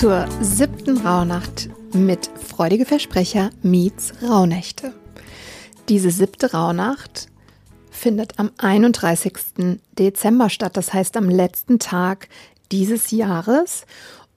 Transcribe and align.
zur 0.00 0.26
siebten 0.40 0.96
Rauhnacht 0.96 1.68
mit 1.92 2.30
Freudige 2.48 2.86
Versprecher 2.86 3.50
meets 3.60 4.14
Rauhnächte. 4.22 4.94
Diese 5.90 6.10
siebte 6.10 6.52
Rauhnacht 6.52 7.28
findet 7.90 8.38
am 8.38 8.50
31. 8.56 9.34
Dezember 9.98 10.48
statt, 10.48 10.78
das 10.78 10.94
heißt 10.94 11.18
am 11.18 11.28
letzten 11.28 11.78
Tag 11.78 12.30
dieses 12.72 13.10
Jahres 13.10 13.84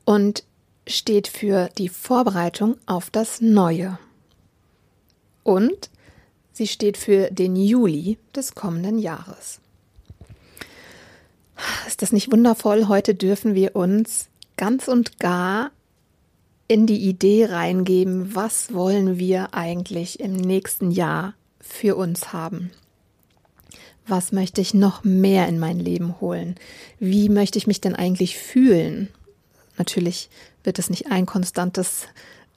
und 0.04 0.44
steht 0.86 1.30
für 1.30 1.70
die 1.78 1.88
Vorbereitung 1.88 2.76
auf 2.86 3.10
das 3.10 3.40
Neue. 3.40 3.98
Und 5.44 5.90
sie 6.52 6.68
steht 6.68 6.98
für 6.98 7.32
den 7.32 7.56
Juli 7.56 8.18
des 8.36 8.54
kommenden 8.54 9.00
Jahres. 9.00 9.62
Ist 11.88 12.02
das 12.02 12.12
nicht 12.12 12.34
wundervoll? 12.34 12.90
Heute 12.90 13.16
dürfen 13.16 13.56
wir 13.56 13.78
uns 13.78 14.28
ganz 14.58 14.88
und 14.88 15.20
gar 15.20 15.72
in 16.68 16.88
die 16.88 17.08
Idee 17.08 17.46
reingeben, 17.46 18.36
was 18.36 18.74
wollen 18.74 19.18
wir 19.18 19.54
eigentlich 19.54 20.20
im 20.20 20.34
nächsten 20.34 20.92
Jahr 20.92 21.36
für 21.60 21.96
uns 21.96 22.34
haben. 22.34 22.72
Was 24.08 24.32
möchte 24.32 24.60
ich 24.60 24.74
noch 24.74 25.04
mehr 25.04 25.48
in 25.48 25.60
mein 25.60 25.80
Leben 25.80 26.20
holen? 26.20 26.56
Wie 27.00 27.30
möchte 27.30 27.58
ich 27.58 27.68
mich 27.68 27.80
denn 27.80 27.96
eigentlich 27.96 28.38
fühlen? 28.38 29.10
Natürlich 29.78 30.30
wird 30.64 30.80
es 30.80 30.90
nicht 30.90 31.12
ein 31.12 31.26
konstantes, 31.26 32.08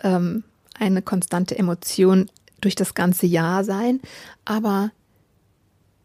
ähm, 0.03 0.45
eine 0.79 1.03
konstante 1.03 1.59
Emotion 1.59 2.31
durch 2.61 2.75
das 2.75 2.95
ganze 2.95 3.27
Jahr 3.27 3.65
sein, 3.65 4.01
aber 4.45 4.91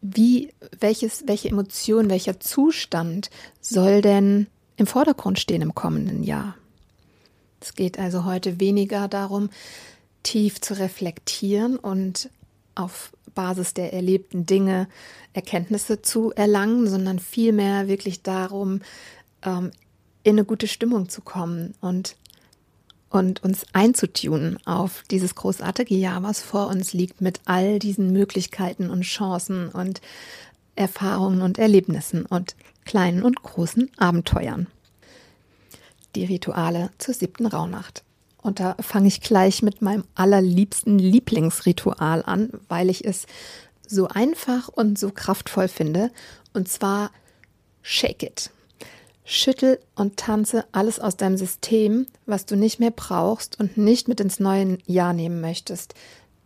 wie, 0.00 0.52
welches, 0.78 1.24
welche 1.26 1.48
Emotion, 1.48 2.10
welcher 2.10 2.40
Zustand 2.40 3.30
soll 3.60 4.02
denn 4.02 4.48
im 4.82 4.88
Vordergrund 4.88 5.38
stehen 5.38 5.62
im 5.62 5.76
kommenden 5.76 6.24
Jahr. 6.24 6.56
Es 7.60 7.74
geht 7.74 8.00
also 8.00 8.24
heute 8.24 8.58
weniger 8.58 9.06
darum, 9.06 9.48
tief 10.24 10.60
zu 10.60 10.74
reflektieren 10.74 11.76
und 11.76 12.30
auf 12.74 13.12
Basis 13.32 13.74
der 13.74 13.92
erlebten 13.92 14.44
Dinge 14.44 14.88
Erkenntnisse 15.34 16.02
zu 16.02 16.32
erlangen, 16.32 16.88
sondern 16.88 17.20
vielmehr 17.20 17.86
wirklich 17.86 18.22
darum, 18.22 18.80
ähm, 19.42 19.70
in 20.24 20.32
eine 20.32 20.44
gute 20.44 20.66
Stimmung 20.66 21.08
zu 21.08 21.20
kommen 21.22 21.74
und, 21.80 22.16
und 23.08 23.44
uns 23.44 23.64
einzutunen 23.72 24.58
auf 24.66 25.04
dieses 25.12 25.36
großartige 25.36 25.94
Jahr, 25.94 26.24
was 26.24 26.42
vor 26.42 26.66
uns 26.66 26.92
liegt, 26.92 27.20
mit 27.20 27.40
all 27.44 27.78
diesen 27.78 28.12
Möglichkeiten 28.12 28.90
und 28.90 29.02
Chancen 29.02 29.68
und 29.68 30.00
Erfahrungen 30.76 31.42
und 31.42 31.58
Erlebnissen 31.58 32.26
und 32.26 32.56
kleinen 32.84 33.22
und 33.22 33.42
großen 33.42 33.90
Abenteuern. 33.98 34.66
Die 36.14 36.24
Rituale 36.24 36.90
zur 36.98 37.14
siebten 37.14 37.46
Rauhnacht. 37.46 38.02
Und 38.42 38.58
da 38.58 38.74
fange 38.80 39.08
ich 39.08 39.20
gleich 39.20 39.62
mit 39.62 39.82
meinem 39.82 40.04
allerliebsten 40.14 40.98
Lieblingsritual 40.98 42.22
an, 42.24 42.50
weil 42.68 42.90
ich 42.90 43.04
es 43.04 43.26
so 43.86 44.08
einfach 44.08 44.68
und 44.68 44.98
so 44.98 45.10
kraftvoll 45.10 45.68
finde. 45.68 46.10
Und 46.52 46.68
zwar 46.68 47.12
Shake 47.82 48.22
It. 48.22 48.50
Schüttel 49.24 49.78
und 49.94 50.16
tanze 50.16 50.64
alles 50.72 50.98
aus 50.98 51.16
deinem 51.16 51.36
System, 51.36 52.06
was 52.26 52.44
du 52.44 52.56
nicht 52.56 52.80
mehr 52.80 52.90
brauchst 52.90 53.60
und 53.60 53.76
nicht 53.76 54.08
mit 54.08 54.18
ins 54.20 54.40
neue 54.40 54.78
Jahr 54.86 55.12
nehmen 55.12 55.40
möchtest. 55.40 55.94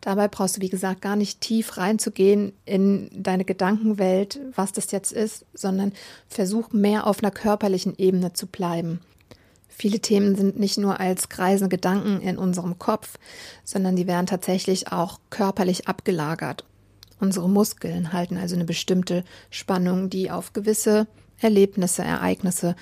Dabei 0.07 0.29
brauchst 0.29 0.57
du, 0.57 0.61
wie 0.61 0.69
gesagt, 0.69 1.03
gar 1.03 1.17
nicht 1.17 1.41
tief 1.41 1.79
reinzugehen 1.79 2.53
in 2.65 3.11
deine 3.13 3.45
Gedankenwelt, 3.45 4.39
was 4.55 4.71
das 4.71 4.93
jetzt 4.93 5.11
ist, 5.11 5.45
sondern 5.53 5.93
versuch 6.29 6.71
mehr 6.71 7.09
auf 7.09 7.25
einer 7.25 7.33
körperlichen 7.33 7.93
Ebene 7.99 8.33
zu 8.33 8.47
bleiben. 8.47 9.01
Viele 9.67 9.99
Themen 9.99 10.37
sind 10.37 10.61
nicht 10.61 10.79
nur 10.79 11.01
als 11.01 11.29
kreisende 11.29 11.75
Gedanken 11.75 12.21
in 12.21 12.39
unserem 12.39 12.79
Kopf, 12.79 13.19
sondern 13.65 13.97
die 13.97 14.07
werden 14.07 14.27
tatsächlich 14.27 14.93
auch 14.93 15.19
körperlich 15.31 15.89
abgelagert. 15.89 16.65
Unsere 17.19 17.49
Muskeln 17.49 18.13
halten 18.13 18.37
also 18.37 18.55
eine 18.55 18.65
bestimmte 18.65 19.25
Spannung, 19.51 20.09
die 20.09 20.31
auf 20.31 20.53
gewisse 20.53 21.09
Erlebnisse, 21.41 22.05
Ereignisse 22.05 22.77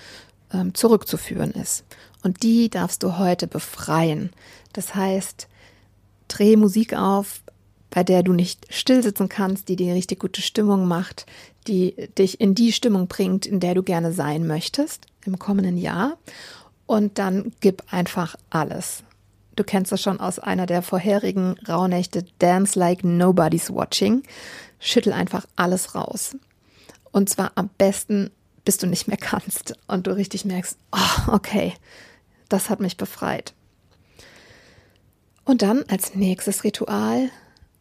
ähm, 0.52 0.74
zurückzuführen 0.74 1.52
ist. 1.52 1.84
Und 2.22 2.42
die 2.42 2.68
darfst 2.68 3.02
du 3.02 3.16
heute 3.16 3.46
befreien. 3.46 4.28
Das 4.74 4.94
heißt, 4.94 5.48
dreh 6.28 6.56
Musik 6.56 6.94
auf, 6.94 7.42
bei 7.90 8.02
der 8.02 8.22
du 8.22 8.32
nicht 8.32 8.66
stillsitzen 8.70 9.28
kannst, 9.28 9.68
die 9.68 9.76
dir 9.76 9.94
richtig 9.94 10.18
gute 10.18 10.42
Stimmung 10.42 10.86
macht, 10.88 11.26
die 11.66 11.94
dich 12.18 12.40
in 12.40 12.54
die 12.54 12.72
Stimmung 12.72 13.06
bringt, 13.06 13.46
in 13.46 13.60
der 13.60 13.74
du 13.74 13.82
gerne 13.82 14.12
sein 14.12 14.46
möchtest 14.46 15.06
im 15.24 15.38
kommenden 15.38 15.76
Jahr. 15.76 16.18
Und 16.86 17.18
dann 17.18 17.52
gib 17.60 17.82
einfach 17.92 18.36
alles. 18.50 19.04
Du 19.56 19.62
kennst 19.62 19.92
das 19.92 20.02
schon 20.02 20.20
aus 20.20 20.38
einer 20.38 20.66
der 20.66 20.82
vorherigen 20.82 21.56
Rauhnächte, 21.68 22.24
Dance 22.40 22.78
Like 22.78 23.04
Nobody's 23.04 23.72
Watching. 23.72 24.22
Schüttel 24.80 25.12
einfach 25.12 25.46
alles 25.56 25.94
raus. 25.94 26.36
Und 27.12 27.30
zwar 27.30 27.52
am 27.54 27.70
besten, 27.78 28.30
bis 28.64 28.78
du 28.78 28.86
nicht 28.86 29.06
mehr 29.06 29.16
kannst 29.16 29.74
und 29.86 30.06
du 30.06 30.16
richtig 30.16 30.44
merkst, 30.44 30.76
oh, 30.92 31.32
okay, 31.32 31.74
das 32.48 32.70
hat 32.70 32.80
mich 32.80 32.96
befreit. 32.96 33.54
Und 35.44 35.62
dann 35.62 35.84
als 35.88 36.14
nächstes 36.14 36.64
Ritual 36.64 37.30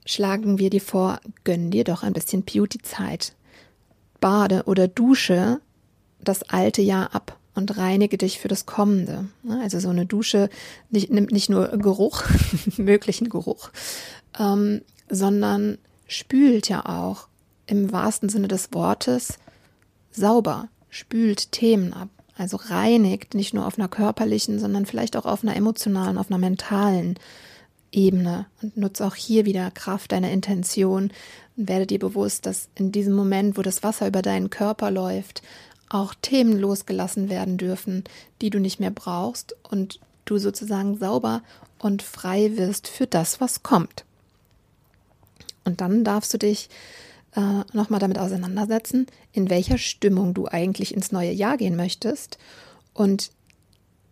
schlagen 0.06 0.60
wir 0.60 0.70
dir 0.70 0.82
vor, 0.82 1.20
gönn 1.44 1.72
dir 1.72 1.84
doch 1.84 2.04
ein 2.04 2.14
bisschen 2.14 2.44
Beauty-Zeit. 2.44 3.34
Bade 4.20 4.64
oder 4.66 4.88
dusche 4.88 5.60
das 6.22 6.44
alte 6.44 6.82
Jahr 6.82 7.14
ab 7.14 7.38
und 7.56 7.78
reinige 7.78 8.18
dich 8.18 8.40
für 8.40 8.48
das 8.48 8.66
kommende. 8.66 9.28
Also 9.62 9.80
so 9.80 9.90
eine 9.90 10.06
Dusche 10.06 10.50
nicht, 10.90 11.12
nimmt 11.12 11.32
nicht 11.32 11.50
nur 11.50 11.68
Geruch, 11.78 12.24
möglichen 12.78 13.30
Geruch, 13.30 13.70
ähm, 14.40 14.82
sondern 15.10 15.78
spült 16.08 16.70
ja 16.70 16.86
auch 16.86 17.28
im 17.66 17.92
wahrsten 17.92 18.30
Sinne 18.30 18.48
des 18.48 18.74
Wortes 18.74 19.38
sauber, 20.12 20.68
spült 20.90 21.52
Themen 21.52 21.94
ab. 21.94 22.10
Also 22.36 22.58
reinigt 22.58 23.36
nicht 23.36 23.54
nur 23.54 23.68
auf 23.68 23.78
einer 23.78 23.88
körperlichen, 23.88 24.60
sondern 24.60 24.86
vielleicht 24.86 25.16
auch 25.16 25.26
auf 25.26 25.44
einer 25.44 25.56
emotionalen, 25.56 26.18
auf 26.18 26.32
einer 26.32 26.40
mentalen 26.40 27.20
Ebene 27.94 28.48
und 28.62 28.76
nutze 28.76 29.06
auch 29.06 29.16
hier 29.16 29.46
wieder 29.46 29.72
Kraft 29.72 30.12
deiner 30.12 30.32
Intention 30.32 31.12
und 31.58 31.68
werde 31.70 31.88
dir 31.88 32.00
bewusst, 32.00 32.46
dass 32.46 32.70
in 32.76 32.92
diesem 32.92 33.14
Moment, 33.14 33.58
wo 33.58 33.62
das 33.62 33.84
Wasser 33.84 34.08
über 34.08 34.22
deinen 34.22 34.50
Körper 34.50 34.92
läuft, 34.92 35.42
auch 35.90 36.14
Themen 36.22 36.60
losgelassen 36.60 37.30
werden 37.30 37.58
dürfen, 37.58 38.04
die 38.42 38.50
du 38.50 38.60
nicht 38.60 38.80
mehr 38.80 38.92
brauchst 38.92 39.56
und 39.70 40.00
du 40.26 40.38
sozusagen 40.38 40.98
sauber 40.98 41.44
und 41.80 42.02
frei 42.02 42.58
wirst 42.58 42.88
für 42.88 43.06
das, 43.06 43.40
was 43.40 43.62
kommt. 43.62 44.06
Und 45.66 45.82
dann 45.82 46.04
darfst 46.04 46.34
du 46.34 46.38
dich 46.38 46.70
äh, 47.36 47.64
nochmal 47.74 48.00
damit 48.00 48.18
auseinandersetzen, 48.18 49.08
in 49.32 49.50
welcher 49.50 49.78
Stimmung 49.78 50.34
du 50.34 50.48
eigentlich 50.48 50.94
ins 50.94 51.12
neue 51.12 51.32
Jahr 51.32 51.58
gehen 51.58 51.76
möchtest 51.76 52.38
und 52.94 53.32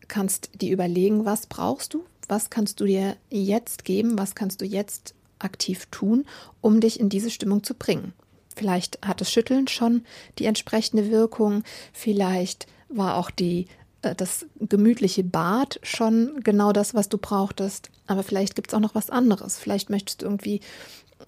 kannst 0.07 0.49
dir 0.61 0.71
überlegen, 0.71 1.25
was 1.25 1.47
brauchst 1.47 1.93
du, 1.93 2.03
was 2.31 2.49
kannst 2.49 2.79
du 2.79 2.85
dir 2.85 3.17
jetzt 3.29 3.83
geben, 3.83 4.17
was 4.17 4.33
kannst 4.33 4.61
du 4.61 4.65
jetzt 4.65 5.13
aktiv 5.37 5.87
tun, 5.91 6.25
um 6.61 6.79
dich 6.79 6.99
in 6.99 7.09
diese 7.09 7.29
Stimmung 7.29 7.63
zu 7.63 7.75
bringen. 7.75 8.13
Vielleicht 8.55 9.05
hat 9.05 9.21
das 9.21 9.31
Schütteln 9.31 9.67
schon 9.67 10.03
die 10.39 10.45
entsprechende 10.45 11.11
Wirkung, 11.11 11.63
vielleicht 11.93 12.67
war 12.89 13.17
auch 13.17 13.31
die, 13.31 13.67
äh, 14.01 14.15
das 14.15 14.45
gemütliche 14.59 15.23
Bad 15.23 15.79
schon 15.83 16.39
genau 16.43 16.71
das, 16.71 16.93
was 16.93 17.09
du 17.09 17.17
brauchtest, 17.17 17.91
aber 18.07 18.23
vielleicht 18.23 18.55
gibt 18.55 18.69
es 18.69 18.73
auch 18.73 18.79
noch 18.79 18.95
was 18.95 19.09
anderes. 19.09 19.57
Vielleicht 19.57 19.89
möchtest 19.89 20.21
du 20.21 20.25
irgendwie 20.25 20.61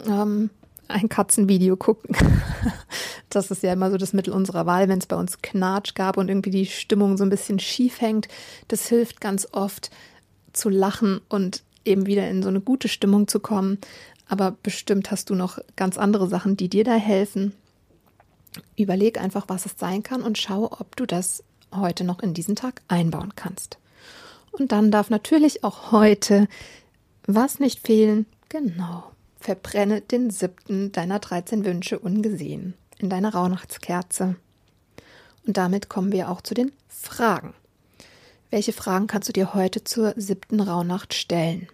ähm, 0.06 0.50
ein 0.88 1.10
Katzenvideo 1.10 1.76
gucken. 1.76 2.16
das 3.30 3.52
ist 3.52 3.64
ja 3.64 3.74
immer 3.74 3.92
so 3.92 3.98
das 3.98 4.14
Mittel 4.14 4.34
unserer 4.34 4.66
Wahl, 4.66 4.90
wenn 4.90 5.00
es 5.00 5.08
bei 5.08 5.16
uns 5.16 5.42
Knatsch 5.42 5.96
gab 5.96 6.18
und 6.18 6.30
irgendwie 6.30 6.52
die 6.52 6.66
Stimmung 6.66 7.18
so 7.18 7.24
ein 7.24 7.30
bisschen 7.30 7.60
schief 7.60 8.02
hängt. 8.02 8.28
Das 8.68 8.88
hilft 8.88 9.22
ganz 9.22 9.48
oft, 9.52 9.92
zu 10.54 10.70
lachen 10.70 11.22
und 11.30 11.64
eben 11.86 12.06
wieder 12.06 12.30
in 12.30 12.44
so 12.44 12.50
eine 12.50 12.62
gute 12.62 12.88
Stimmung 12.88 13.28
zu 13.28 13.40
kommen. 13.40 13.80
Aber 14.28 14.56
bestimmt 14.64 15.12
hast 15.12 15.30
du 15.30 15.36
noch 15.36 15.60
ganz 15.76 15.98
andere 15.98 16.28
Sachen, 16.28 16.56
die 16.56 16.70
dir 16.70 16.84
da 16.84 16.96
helfen. 16.96 17.54
Überleg 18.78 19.20
einfach, 19.20 19.46
was 19.48 19.66
es 19.66 19.74
sein 19.78 20.04
kann 20.04 20.22
und 20.22 20.38
schau, 20.38 20.72
ob 20.72 20.96
du 20.96 21.06
das 21.06 21.44
heute 21.74 22.04
noch 22.04 22.20
in 22.20 22.34
diesen 22.34 22.56
Tag 22.56 22.82
einbauen 22.88 23.34
kannst. 23.36 23.78
Und 24.52 24.72
dann 24.72 24.92
darf 24.92 25.10
natürlich 25.10 25.64
auch 25.64 25.92
heute 25.92 26.48
was 27.26 27.60
nicht 27.60 27.86
fehlen? 27.86 28.26
Genau. 28.50 29.12
Verbrenne 29.40 30.02
den 30.02 30.30
siebten 30.30 30.92
deiner 30.92 31.20
13 31.20 31.66
Wünsche 31.66 32.00
ungesehen 32.00 32.76
in 33.00 33.10
deiner 33.10 33.34
Rauhnachtskerze. 33.34 34.36
Und 35.46 35.58
damit 35.58 35.90
kommen 35.90 36.12
wir 36.12 36.30
auch 36.30 36.42
zu 36.42 36.54
den 36.54 36.72
Fragen. 36.88 37.54
Welche 38.54 38.72
Fragen 38.72 39.08
kannst 39.08 39.28
du 39.28 39.34
dir 39.34 39.56
heute 39.56 39.84
zur 39.84 40.14
siebten 40.16 40.60
Rauhnacht 40.60 41.16
stellen? 41.16 41.70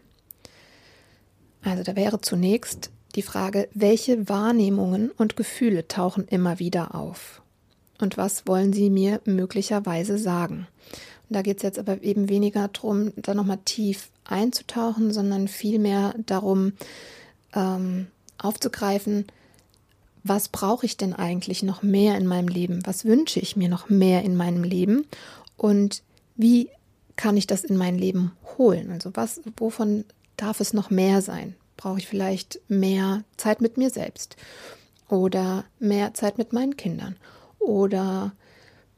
Also 1.61 1.83
da 1.83 1.97
wäre 1.97 2.21
zunächst 2.21 2.89
die 3.15 3.21
Frage, 3.21 3.67
welche 3.73 4.29
Wahrnehmungen 4.29 5.11
und 5.11 5.35
Gefühle 5.35 5.89
tauchen 5.89 6.25
immer 6.29 6.57
wieder 6.57 6.95
auf? 6.95 7.41
Und 7.99 8.15
was 8.15 8.47
wollen 8.47 8.71
sie 8.71 8.89
mir 8.89 9.19
möglicherweise 9.25 10.17
sagen? 10.17 10.67
Und 11.27 11.35
da 11.35 11.41
geht 11.41 11.57
es 11.57 11.63
jetzt 11.63 11.79
aber 11.79 12.01
eben 12.01 12.29
weniger 12.29 12.69
darum, 12.69 13.11
da 13.17 13.33
nochmal 13.33 13.59
tief 13.65 14.09
einzutauchen, 14.23 15.11
sondern 15.11 15.49
vielmehr 15.49 16.15
darum, 16.27 16.71
ähm, 17.55 18.07
aufzugreifen, 18.37 19.25
was 20.23 20.47
brauche 20.47 20.85
ich 20.85 20.95
denn 20.95 21.13
eigentlich 21.13 21.61
noch 21.61 21.83
mehr 21.83 22.17
in 22.17 22.25
meinem 22.25 22.47
Leben? 22.47 22.79
Was 22.85 23.03
wünsche 23.03 23.41
ich 23.41 23.57
mir 23.57 23.67
noch 23.67 23.89
mehr 23.89 24.23
in 24.23 24.37
meinem 24.37 24.63
Leben? 24.63 25.07
Und 25.57 26.03
wie 26.39 26.69
kann 27.17 27.35
ich 27.35 27.47
das 27.47 27.65
in 27.65 27.75
mein 27.75 27.97
Leben 27.97 28.31
holen? 28.57 28.91
Also 28.91 29.11
was, 29.13 29.41
wovon 29.57 30.05
darf 30.37 30.61
es 30.61 30.73
noch 30.73 30.89
mehr 30.89 31.21
sein? 31.21 31.55
Brauche 31.75 31.99
ich 31.99 32.07
vielleicht 32.07 32.61
mehr 32.69 33.25
Zeit 33.35 33.59
mit 33.59 33.77
mir 33.77 33.89
selbst? 33.89 34.37
Oder 35.09 35.65
mehr 35.79 36.13
Zeit 36.13 36.37
mit 36.37 36.53
meinen 36.53 36.77
Kindern? 36.77 37.17
Oder 37.59 38.31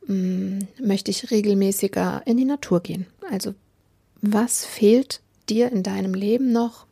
mh, 0.05 0.07
hm, 0.07 0.67
möchte 0.79 1.09
ich 1.09 1.31
regelmäßiger 1.31 2.21
in 2.25 2.37
die 2.37 2.45
Natur 2.45 2.81
gehen? 2.81 3.07
Also 3.31 3.55
was 4.21 4.63
fehlt 4.63 5.21
dir 5.49 5.71
in 5.71 5.81
deinem 5.81 6.13
Leben 6.13 6.51
noch? 6.51 6.85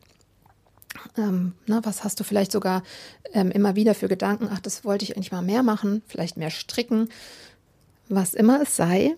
Ähm, 1.16 1.52
na, 1.66 1.84
was 1.84 2.02
hast 2.02 2.18
du 2.18 2.24
vielleicht 2.24 2.50
sogar 2.50 2.82
ähm, 3.32 3.52
immer 3.52 3.76
wieder 3.76 3.94
für 3.94 4.08
Gedanken? 4.08 4.48
Ach, 4.50 4.58
das 4.58 4.84
wollte 4.84 5.04
ich 5.04 5.14
eigentlich 5.14 5.30
mal 5.30 5.42
mehr 5.42 5.62
machen, 5.62 6.02
vielleicht 6.08 6.36
mehr 6.36 6.50
stricken. 6.50 7.08
Was 8.08 8.34
immer 8.34 8.62
es 8.62 8.74
sei, 8.74 9.14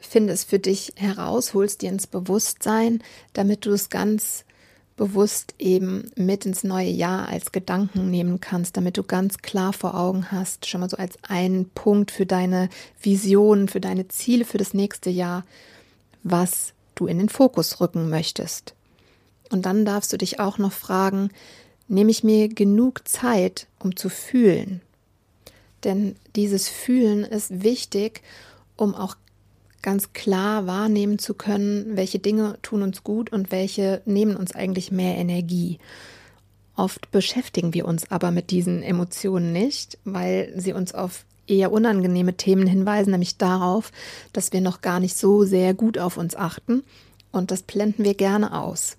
finde 0.00 0.32
es 0.32 0.44
für 0.44 0.58
dich 0.58 0.92
heraus, 0.96 1.54
holst 1.54 1.82
dir 1.82 1.90
ins 1.90 2.06
Bewusstsein, 2.06 3.02
damit 3.32 3.66
du 3.66 3.72
es 3.72 3.88
ganz 3.90 4.44
bewusst 5.00 5.54
eben 5.58 6.10
mit 6.14 6.44
ins 6.44 6.62
neue 6.62 6.90
Jahr 6.90 7.26
als 7.28 7.52
Gedanken 7.52 8.10
nehmen 8.10 8.38
kannst, 8.38 8.76
damit 8.76 8.98
du 8.98 9.02
ganz 9.02 9.38
klar 9.38 9.72
vor 9.72 9.94
Augen 9.94 10.30
hast, 10.30 10.66
schon 10.66 10.82
mal 10.82 10.90
so 10.90 10.98
als 10.98 11.18
einen 11.22 11.70
Punkt 11.70 12.10
für 12.10 12.26
deine 12.26 12.68
Vision, 13.00 13.68
für 13.68 13.80
deine 13.80 14.08
Ziele 14.08 14.44
für 14.44 14.58
das 14.58 14.74
nächste 14.74 15.08
Jahr, 15.08 15.46
was 16.22 16.74
du 16.96 17.06
in 17.06 17.18
den 17.18 17.30
Fokus 17.30 17.80
rücken 17.80 18.10
möchtest. 18.10 18.74
Und 19.50 19.64
dann 19.64 19.86
darfst 19.86 20.12
du 20.12 20.18
dich 20.18 20.38
auch 20.38 20.58
noch 20.58 20.72
fragen, 20.72 21.30
nehme 21.88 22.10
ich 22.10 22.22
mir 22.22 22.48
genug 22.48 23.08
Zeit, 23.08 23.68
um 23.78 23.96
zu 23.96 24.10
fühlen? 24.10 24.82
Denn 25.82 26.14
dieses 26.36 26.68
Fühlen 26.68 27.24
ist 27.24 27.62
wichtig, 27.62 28.20
um 28.76 28.94
auch 28.94 29.16
ganz 29.82 30.12
klar 30.12 30.66
wahrnehmen 30.66 31.18
zu 31.18 31.34
können, 31.34 31.96
welche 31.96 32.18
Dinge 32.18 32.58
tun 32.62 32.82
uns 32.82 33.04
gut 33.04 33.32
und 33.32 33.50
welche 33.50 34.02
nehmen 34.04 34.36
uns 34.36 34.54
eigentlich 34.54 34.92
mehr 34.92 35.16
Energie. 35.16 35.78
Oft 36.76 37.10
beschäftigen 37.10 37.74
wir 37.74 37.86
uns 37.86 38.10
aber 38.10 38.30
mit 38.30 38.50
diesen 38.50 38.82
Emotionen 38.82 39.52
nicht, 39.52 39.98
weil 40.04 40.52
sie 40.56 40.72
uns 40.72 40.94
auf 40.94 41.24
eher 41.46 41.72
unangenehme 41.72 42.36
Themen 42.36 42.66
hinweisen, 42.66 43.10
nämlich 43.10 43.36
darauf, 43.36 43.90
dass 44.32 44.52
wir 44.52 44.60
noch 44.60 44.80
gar 44.80 45.00
nicht 45.00 45.16
so 45.16 45.44
sehr 45.44 45.74
gut 45.74 45.98
auf 45.98 46.16
uns 46.16 46.36
achten 46.36 46.82
und 47.32 47.50
das 47.50 47.62
blenden 47.62 48.04
wir 48.04 48.14
gerne 48.14 48.58
aus. 48.58 48.96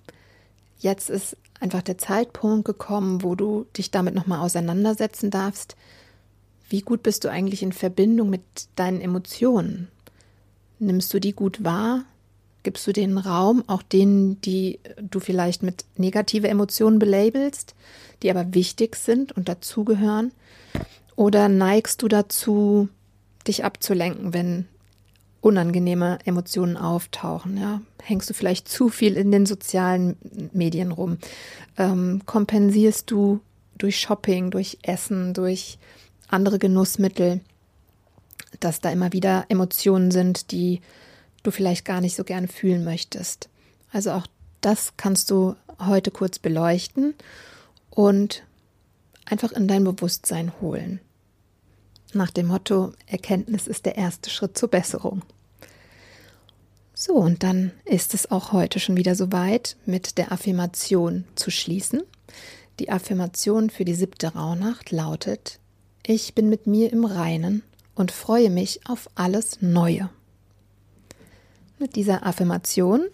Jetzt 0.80 1.10
ist 1.10 1.38
einfach 1.60 1.82
der 1.82 1.98
Zeitpunkt 1.98 2.66
gekommen, 2.66 3.24
wo 3.24 3.36
du 3.36 3.66
dich 3.78 3.92
damit 3.92 4.16
nochmal 4.16 4.40
auseinandersetzen 4.40 5.30
darfst. 5.30 5.76
Wie 6.70 6.82
gut 6.82 7.04
bist 7.04 7.24
du 7.24 7.30
eigentlich 7.30 7.62
in 7.64 7.72
Verbindung 7.72 8.30
mit 8.30 8.42
deinen 8.76 9.02
Emotionen? 9.02 9.90
Nimmst 10.82 11.14
du 11.14 11.20
die 11.20 11.34
gut 11.34 11.64
wahr? 11.64 12.06
Gibst 12.64 12.88
du 12.88 12.92
den 12.92 13.20
Raum, 13.20 13.64
auch 13.68 13.84
denen, 13.84 14.42
die 14.42 14.80
du 15.00 15.20
vielleicht 15.20 15.62
mit 15.62 15.86
negative 15.96 16.48
Emotionen 16.48 16.98
belabelst, 16.98 17.76
die 18.24 18.32
aber 18.32 18.56
wichtig 18.56 18.96
sind 18.96 19.32
und 19.32 19.48
dazugehören? 19.48 20.32
Oder 21.16 21.50
neigst 21.50 22.02
du 22.02 22.08
dazu, 22.08 22.90
dich 23.48 23.64
abzulenken, 23.64 24.34
wenn 24.34 24.66
unangenehme 25.40 26.18
Emotionen 26.26 26.78
auftauchen. 26.78 27.58
Ja? 27.58 27.82
Hängst 28.02 28.30
du 28.32 28.34
vielleicht 28.34 28.68
zu 28.68 28.90
viel 28.90 29.18
in 29.18 29.32
den 29.32 29.46
sozialen 29.46 30.18
Medien 30.52 30.92
rum? 30.92 31.18
Ähm, 31.78 32.22
kompensierst 32.26 33.12
du 33.12 33.40
durch 33.78 34.00
Shopping, 34.00 34.50
durch 34.50 34.80
Essen, 34.82 35.34
durch 35.36 35.78
andere 36.28 36.58
Genussmittel, 36.58 37.42
dass 38.60 38.80
da 38.80 38.92
immer 38.92 39.14
wieder 39.14 39.46
Emotionen 39.50 40.12
sind, 40.12 40.52
die 40.52 40.82
du 41.44 41.52
vielleicht 41.52 41.86
gar 41.86 42.02
nicht 42.02 42.16
so 42.16 42.24
gern 42.24 42.48
fühlen 42.48 42.84
möchtest. 42.84 43.50
Also 43.92 44.12
auch 44.12 44.28
das 44.62 44.94
kannst 44.98 45.32
du 45.32 45.56
heute 45.80 46.12
kurz 46.12 46.40
beleuchten 46.40 47.16
und 47.90 48.44
einfach 49.26 49.52
in 49.52 49.68
dein 49.68 49.84
Bewusstsein 49.84 50.52
holen 50.62 51.00
nach 52.14 52.32
dem 52.32 52.48
Motto, 52.48 52.94
Erkenntnis 53.08 53.68
ist 53.68 53.86
der 53.86 53.98
erste 53.98 54.30
Schritt 54.30 54.58
zur 54.58 54.70
Besserung. 54.70 55.22
So, 56.94 57.14
und 57.14 57.44
dann 57.44 57.72
ist 57.86 58.14
es 58.14 58.30
auch 58.32 58.52
heute 58.52 58.80
schon 58.80 58.98
wieder 58.98 59.16
soweit, 59.16 59.78
mit 59.86 60.18
der 60.18 60.32
Affirmation 60.32 61.26
zu 61.36 61.50
schließen. 61.50 62.02
Die 62.80 62.90
Affirmation 62.90 63.70
für 63.70 63.86
die 63.86 63.94
siebte 63.94 64.34
Rauhnacht 64.34 64.92
lautet, 64.92 65.60
ich 66.06 66.36
bin 66.36 66.50
mit 66.50 66.68
mir 66.68 66.92
im 66.92 67.06
Reinen 67.06 67.64
und 67.96 68.12
freue 68.12 68.50
mich 68.50 68.82
auf 68.88 69.10
alles 69.16 69.62
Neue. 69.62 70.10
Mit 71.80 71.96
dieser 71.96 72.26
Affirmation 72.26 73.06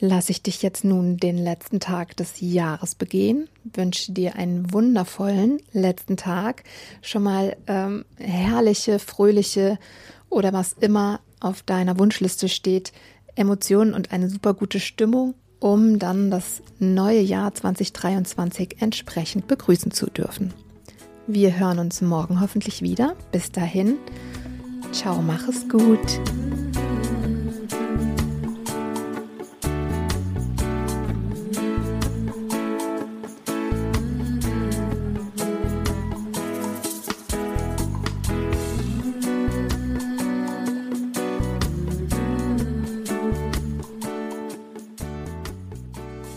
lasse 0.00 0.30
ich 0.30 0.42
dich 0.42 0.62
jetzt 0.62 0.84
nun 0.84 1.16
den 1.16 1.36
letzten 1.36 1.80
Tag 1.80 2.16
des 2.16 2.40
Jahres 2.40 2.94
begehen, 2.94 3.48
wünsche 3.64 4.12
dir 4.12 4.36
einen 4.36 4.72
wundervollen 4.72 5.60
letzten 5.72 6.16
Tag, 6.16 6.62
schon 7.02 7.24
mal 7.24 7.56
ähm, 7.66 8.04
herrliche, 8.16 8.98
fröhliche 8.98 9.78
oder 10.30 10.52
was 10.52 10.74
immer 10.74 11.20
auf 11.40 11.62
deiner 11.62 11.98
Wunschliste 11.98 12.48
steht, 12.48 12.92
Emotionen 13.34 13.94
und 13.94 14.12
eine 14.12 14.28
super 14.28 14.54
gute 14.54 14.80
Stimmung, 14.80 15.34
um 15.60 15.98
dann 15.98 16.30
das 16.30 16.62
neue 16.78 17.20
Jahr 17.20 17.54
2023 17.54 18.76
entsprechend 18.80 19.46
begrüßen 19.48 19.90
zu 19.90 20.06
dürfen. 20.06 20.52
Wir 21.30 21.58
hören 21.58 21.78
uns 21.78 22.00
morgen 22.00 22.40
hoffentlich 22.40 22.80
wieder. 22.80 23.14
Bis 23.32 23.52
dahin, 23.52 23.98
ciao, 24.92 25.20
mach 25.20 25.46
es 25.46 25.68
gut. 25.68 25.98